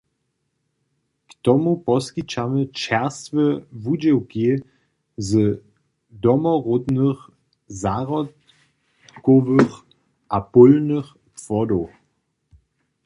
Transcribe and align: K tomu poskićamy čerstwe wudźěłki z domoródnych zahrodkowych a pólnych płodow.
K 1.29 1.31
tomu 1.43 1.71
poskićamy 1.87 2.61
čerstwe 2.81 3.43
wudźěłki 3.83 4.47
z 5.27 5.29
domoródnych 6.25 7.19
zahrodkowych 7.81 9.73
a 10.35 10.37
pólnych 10.53 11.07
płodow. 11.41 11.85